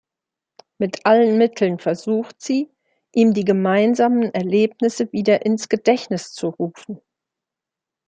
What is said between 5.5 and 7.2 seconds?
Gedächtnis zu rufen.